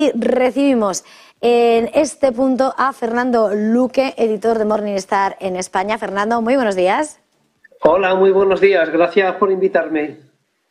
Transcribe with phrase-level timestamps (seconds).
[0.00, 1.04] Y recibimos
[1.40, 5.98] en este punto a Fernando Luque, editor de Morningstar en España.
[5.98, 7.18] Fernando, muy buenos días.
[7.82, 8.90] Hola, muy buenos días.
[8.90, 10.18] Gracias por invitarme.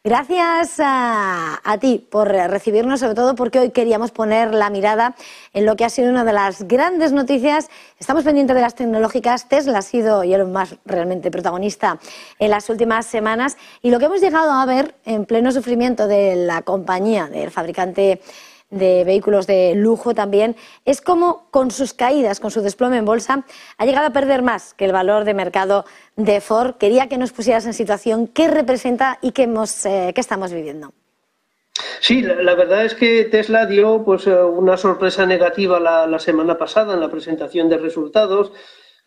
[0.01, 5.13] Gracias a, a, ti por recibirnos, sobre todo porque hoy queríamos poner la mirada
[5.51, 7.69] en lo que ha sido una de las grandes noticias.
[7.99, 9.49] Estamos pendientes de las tecnológicas.
[9.49, 11.99] Tesla ha sido y el más realmente protagonista
[12.39, 13.57] en las últimas semanas.
[13.81, 18.21] Y lo que hemos llegado a ver en pleno sufrimiento de la compañía, del fabricante
[18.69, 23.45] de vehículos de lujo también, es como con sus caídas, con su desplome en bolsa,
[23.77, 26.75] ha llegado a perder más que el valor de mercado de Ford.
[26.75, 30.93] Quería que nos pusieras en situación qué representa y qué, hemos, eh, qué estamos viviendo.
[31.99, 36.93] Sí, la, verdad es que Tesla dio pues, eh, una sorpresa negativa la, semana pasada
[36.93, 38.51] en la presentación de resultados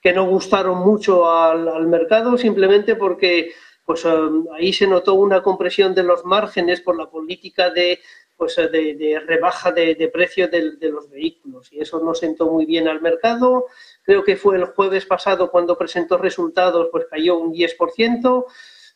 [0.01, 3.53] que no gustaron mucho al, mercado simplemente porque
[3.85, 4.09] pues, eh,
[4.57, 8.01] ahí se notó una compresión de los márgenes por la política de
[8.41, 11.71] pues, eh, de, rebaja de, de precio de, los vehículos.
[11.71, 13.67] Y eso no sentó muy bien al mercado.
[14.03, 18.47] Creo que fue el jueves pasado cuando presentó resultados, pues cayó un 10%.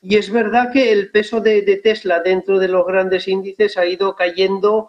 [0.00, 4.16] Y es verdad que el peso de, Tesla dentro de los grandes índices ha ido
[4.16, 4.88] cayendo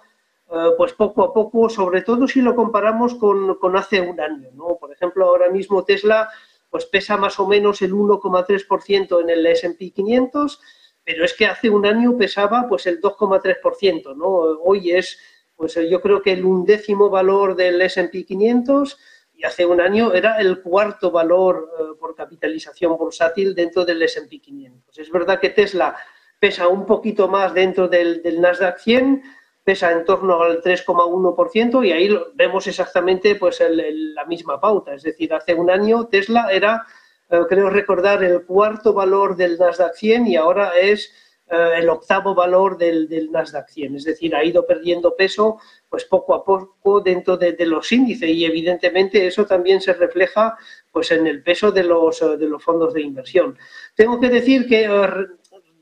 [0.50, 4.52] eh, pues poco a poco, sobre todo si lo comparamos con, con hace un año.
[4.53, 4.78] ¿no?
[4.80, 6.30] Por ejemplo, ahora mismo Tesla
[6.69, 10.62] pues pesa más o menos el 1,3% en el S&P 500
[11.06, 14.28] pero es que hace un año pesaba pues el 2,3%, ¿no?
[14.28, 15.20] Hoy es,
[15.56, 18.97] pues yo creo que el undécimo valor del S&P 500
[19.36, 24.40] y hace un año era el cuarto valor eh, por capitalización bursátil dentro del S&P
[24.40, 24.97] 500.
[24.97, 25.96] Es verdad que Tesla
[26.40, 29.24] pesa un poquito más dentro del, Nasdaq 100,
[29.63, 34.96] pesa en torno al 3,1% y ahí vemos exactamente pues la misma pauta.
[34.96, 36.85] Es decir, hace un año Tesla era
[37.28, 41.12] creo recordar, el cuarto valor del Nasdaq 100 y ahora es
[41.47, 43.96] eh, el octavo valor del, Nasdaq 100.
[43.96, 45.59] Es decir, ha ido perdiendo peso
[45.90, 50.58] pues poco a poco dentro de, los índices y evidentemente eso también se refleja
[50.91, 53.57] pues en el peso de los, eh, de los fondos de inversión.
[53.96, 54.90] Tengo que decir que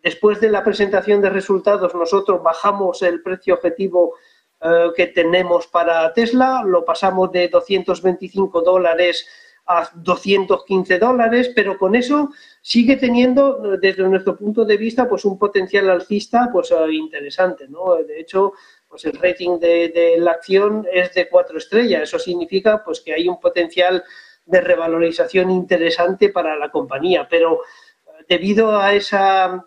[0.01, 4.15] después de la presentación de resultados nosotros bajamos el precio objetivo
[4.95, 9.27] que tenemos para Tesla, lo pasamos de 225 dólares
[9.65, 12.31] a 215 dólares, pero con eso
[12.61, 17.95] sigue teniendo, desde nuestro punto de vista, pues un potencial alcista pues eh, interesante, ¿no?
[17.95, 18.53] De hecho,
[18.87, 22.03] pues el rating de, la acción es de cuatro estrellas.
[22.03, 24.03] Eso significa pues que hay un potencial
[24.45, 27.61] de revalorización interesante para la compañía, pero
[28.05, 29.65] eh, debido a esa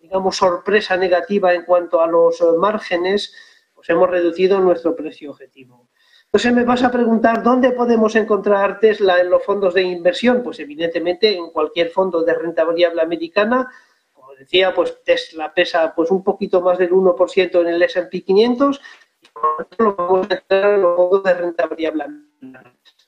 [0.00, 3.34] digamos sorpresa negativa en cuanto a los márgenes,
[3.74, 5.89] pues hemos reducido nuestro precio objetivo.
[6.32, 10.42] Entonces me vas a preguntar dónde podemos encontrar Tesla en los fondos de inversión.
[10.44, 13.68] Pues evidentemente en cualquier fondo de renta variable americana.
[14.12, 18.80] Como decía, pues Tesla pesa pues un poquito más del 1% en el S&P 500
[19.20, 22.04] y lo vamos a encontrar en los fondos de renta variable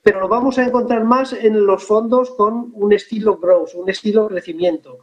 [0.02, 4.28] pero lo vamos a encontrar más en los fondos con un estilo growth, un estilo
[4.28, 4.98] crecimiento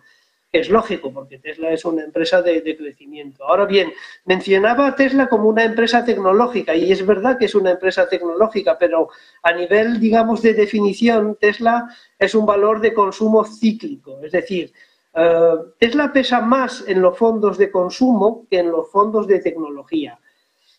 [0.51, 3.45] es lógico, porque Tesla es una empresa de, crecimiento.
[3.45, 3.93] Ahora bien,
[4.25, 9.09] mencionaba Tesla como una empresa tecnológica, y es verdad que es una empresa tecnológica, pero
[9.43, 14.19] a nivel, digamos, de definición, Tesla es un valor de consumo cíclico.
[14.23, 14.73] Es decir,
[15.13, 20.19] eh, Tesla pesa más en los fondos de consumo que en los fondos de tecnología.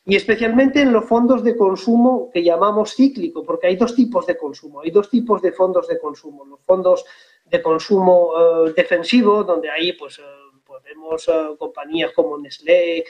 [0.04, 4.36] Y especialmente en los fondos de consumo que llamamos cíclico, porque hay dos tipos de
[4.36, 6.44] consumo, hay dos tipos de fondos de consumo.
[6.44, 7.04] Los fondos
[7.50, 10.22] de consumo eh, defensivo, donde ahí pues eh,
[10.64, 13.04] podemos eh, compañías como Nestlé,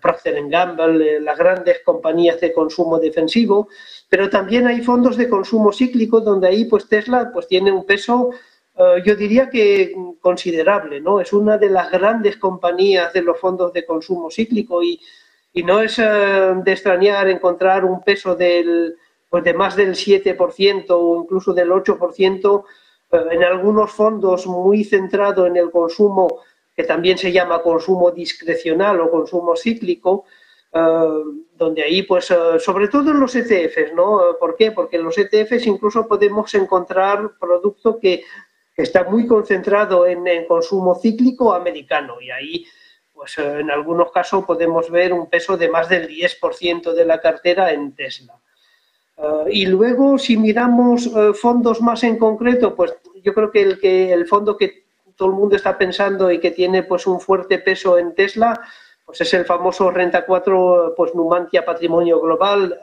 [0.00, 3.68] Procter Gamble, las grandes compañías de consumo defensivo,
[4.08, 8.30] pero también hay fondos de consumo cíclico donde ahí pues Tesla pues tiene un peso
[9.04, 11.20] yo diría que considerable, ¿no?
[11.20, 14.98] Es una de las grandes compañías de los fondos de consumo cíclico y,
[15.52, 18.96] y no es de extrañar encontrar un peso del,
[19.32, 22.64] pues de más del 7% o incluso del 8%
[23.12, 26.40] en algunos fondos muy centrado en el consumo,
[26.74, 30.24] que también se llama consumo discrecional o consumo cíclico,
[30.72, 30.80] eh,
[31.54, 34.36] donde ahí, pues, eh, sobre todo en los ETFs, ¿no?
[34.40, 34.72] ¿Por qué?
[34.72, 38.24] Porque en los ETFs incluso podemos encontrar producto que
[38.74, 42.66] está muy concentrado en consumo cíclico americano y ahí,
[43.12, 47.20] pues, eh, en algunos casos podemos ver un peso de más del 10% de la
[47.20, 48.41] cartera en Tesla.
[49.16, 53.80] Eh, y luego, si miramos eh, fondos más en concreto, pues yo creo que el,
[53.80, 54.84] que el fondo que
[55.16, 58.60] todo el mundo está pensando y que tiene pues un fuerte peso en Tesla,
[59.04, 62.78] pues es el famoso Renta 4 pues Numantia Patrimonio Global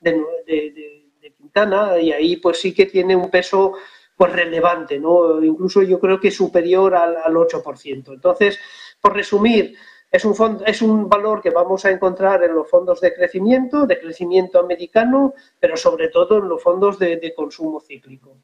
[0.00, 3.72] de, de, Quintana y ahí pues sí que tiene un peso
[4.16, 5.42] pues relevante, ¿no?
[5.42, 8.14] Incluso yo creo que superior al, al 8%.
[8.14, 8.58] Entonces,
[9.00, 9.76] por resumir,
[10.16, 13.86] es un, fondo, es un valor que vamos a encontrar en los fondos de crecimiento,
[13.86, 18.36] de crecimiento americano, pero sobre todo en los fondos de, consumo cíclico.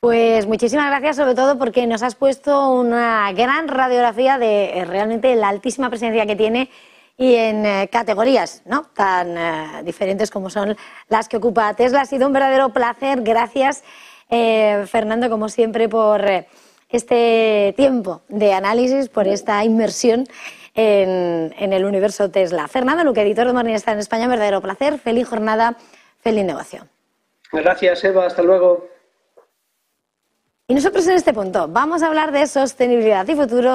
[0.00, 5.34] Pues muchísimas gracias, sobre todo porque nos has puesto una gran radiografía de eh, realmente
[5.36, 6.68] la altísima presencia que tiene
[7.16, 8.82] y en eh, categorías ¿no?
[8.94, 10.76] tan eh, diferentes como son
[11.08, 12.02] las que ocupa Tesla.
[12.02, 13.22] Ha sido un verdadero placer.
[13.22, 13.82] Gracias,
[14.28, 16.20] Fernando, como siempre, por
[16.88, 20.26] este tiempo de análisis, por esta inmersión
[20.74, 22.68] en, el universo Tesla.
[22.68, 24.98] Fernando Luque, editor de Morning está en España, verdadero placer.
[24.98, 25.76] Feliz jornada,
[26.20, 26.86] feliz negocio.
[27.52, 28.26] Gracias, Eva.
[28.26, 28.88] Hasta luego.
[30.68, 33.62] Y nosotros en este punto vamos a hablar de sostenibilidad y futuro.